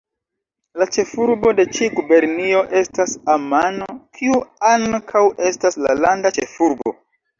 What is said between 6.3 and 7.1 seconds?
ĉefurbo.